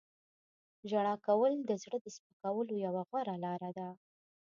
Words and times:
•ژړا 0.89 1.15
کول 1.25 1.53
د 1.69 1.71
زړه 1.83 1.97
د 2.01 2.07
سپکولو 2.15 2.73
یوه 2.85 3.01
غوره 3.09 3.35
لاره 3.45 3.69
ده. 3.77 3.87